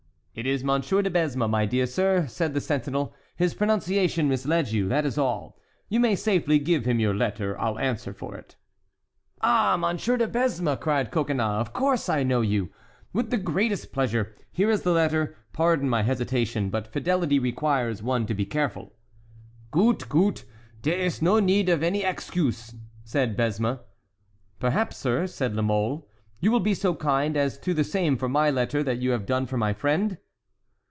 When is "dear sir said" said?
1.65-2.53